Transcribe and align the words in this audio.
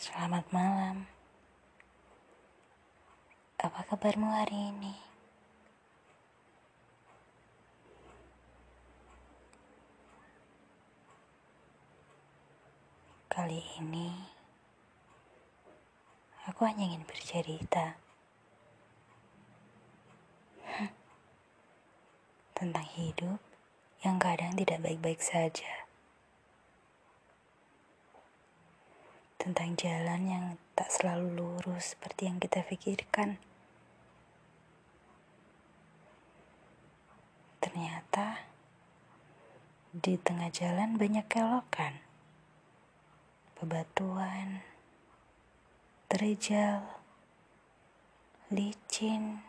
Selamat 0.00 0.48
malam. 0.48 1.04
Apa 3.60 3.84
kabarmu 3.84 4.32
hari 4.32 4.72
ini? 4.72 4.96
Kali 13.28 13.60
ini 13.76 14.08
aku 16.48 16.64
hanya 16.64 16.88
ingin 16.88 17.04
bercerita 17.04 18.00
tentang 22.56 22.88
hidup 22.96 23.36
yang 24.00 24.16
kadang 24.16 24.56
tidak 24.56 24.80
baik-baik 24.80 25.20
saja. 25.20 25.89
Tentang 29.40 29.72
jalan 29.72 30.20
yang 30.28 30.44
tak 30.76 30.92
selalu 30.92 31.32
lurus 31.32 31.96
seperti 31.96 32.28
yang 32.28 32.36
kita 32.36 32.60
pikirkan. 32.60 33.40
Ternyata 37.56 38.44
di 39.96 40.20
tengah 40.20 40.52
jalan 40.52 41.00
banyak 41.00 41.24
kelokan, 41.24 42.04
bebatuan, 43.56 44.60
terjal, 46.12 46.84
licin, 48.52 49.40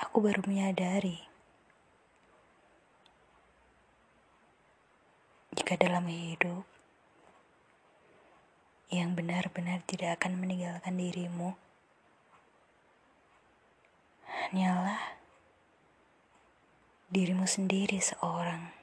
aku 0.00 0.24
baru 0.24 0.40
menyadari 0.48 1.33
jika 5.64 5.80
dalam 5.80 6.04
hidup 6.12 6.68
yang 8.92 9.16
benar-benar 9.16 9.80
tidak 9.88 10.20
akan 10.20 10.36
meninggalkan 10.36 10.92
dirimu 10.92 11.56
hanyalah 14.28 15.16
dirimu 17.08 17.48
sendiri 17.48 17.96
seorang. 17.96 18.76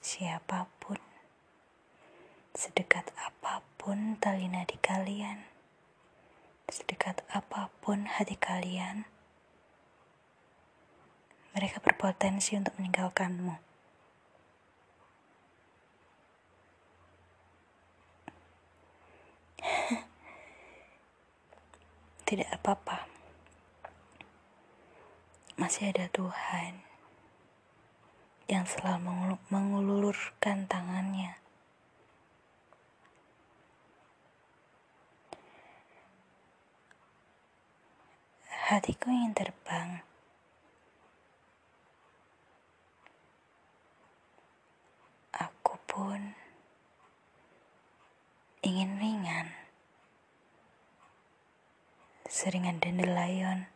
Siapa 0.00 0.72
pun, 0.80 0.96
sedekat 2.56 3.12
apa 3.20 3.60
pun 3.76 4.16
tali 4.16 4.48
nadi 4.48 4.80
kalian, 4.80 5.44
sedekat 6.64 7.28
apa 7.28 7.68
pun 7.84 8.08
hati 8.08 8.40
kalian, 8.40 9.04
mereka 11.52 11.80
berpotensi 11.84 12.56
untuk 12.56 12.74
meninggalkanmu. 12.80 13.56
Tidak 22.28 22.48
apa-apa, 22.56 23.06
masih 25.60 25.92
ada 25.92 26.08
Tuhan 26.08 26.92
yang 28.52 28.68
selalu 28.68 29.40
mengulurkan 29.48 30.68
tangannya. 30.68 31.40
Hatiku 38.72 39.12
ingin 39.12 39.36
terbang. 39.36 40.00
Aku 45.36 45.76
pun 45.84 46.32
ingin 48.82 48.98
ringan. 48.98 49.46
Seringan 52.26 52.82
dandelion 52.82 53.70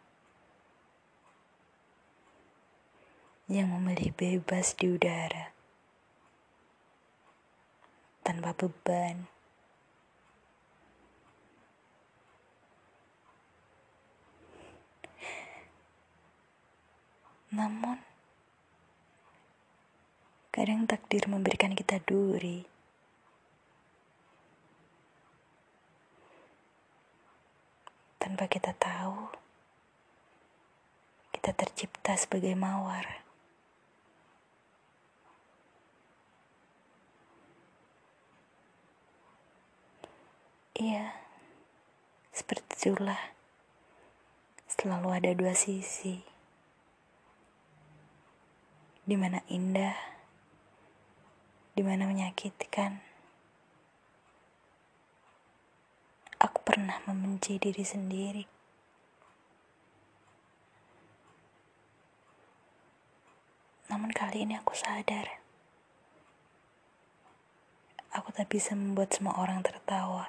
yang 3.47 3.71
memilih 3.71 4.11
bebas 4.19 4.75
di 4.75 4.91
udara 4.91 5.55
tanpa 8.27 8.50
beban. 8.50 9.31
Namun, 17.55 18.03
kadang 20.50 20.91
takdir 20.91 21.31
memberikan 21.31 21.78
kita 21.78 22.03
duri. 22.03 22.75
Tanpa 28.26 28.50
kita 28.50 28.75
tahu, 28.75 29.31
kita 31.31 31.54
tercipta 31.54 32.19
sebagai 32.19 32.59
mawar. 32.59 33.22
Iya, 40.75 41.15
seperti 42.34 42.91
itulah. 42.91 43.22
Selalu 44.75 45.09
ada 45.15 45.31
dua 45.31 45.54
sisi. 45.54 46.19
Di 49.06 49.15
mana 49.15 49.38
indah, 49.47 49.94
di 51.78 51.82
mana 51.86 52.10
menyakitkan. 52.10 52.98
Aku 56.42 56.59
pernah 56.76 57.00
membenci 57.09 57.56
diri 57.56 57.81
sendiri. 57.81 58.44
Namun 63.88 64.12
kali 64.12 64.44
ini 64.44 64.60
aku 64.60 64.76
sadar. 64.76 65.41
Aku 68.12 68.28
tak 68.28 68.53
bisa 68.53 68.76
membuat 68.76 69.09
semua 69.09 69.41
orang 69.41 69.65
tertawa 69.65 70.28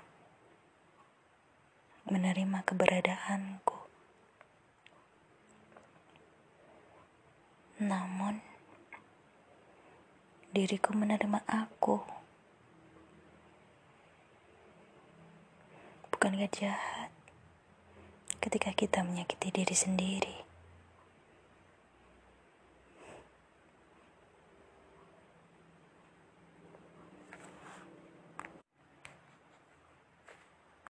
menerima 2.07 2.63
keberadaanku. 2.63 3.79
Namun, 7.83 8.39
diriku 10.55 10.95
menerima 10.95 11.43
aku. 11.43 12.16
Bukankah 16.27 16.51
jahat 16.59 17.11
ketika 18.43 18.75
kita 18.75 18.99
menyakiti 18.99 19.47
diri 19.47 19.71
sendiri? 19.71 20.46